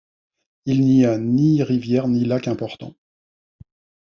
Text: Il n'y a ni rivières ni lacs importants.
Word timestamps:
Il 0.65 0.81
n'y 0.81 1.05
a 1.05 1.19
ni 1.19 1.61
rivières 1.61 2.07
ni 2.07 2.25
lacs 2.25 2.47
importants. 2.47 2.95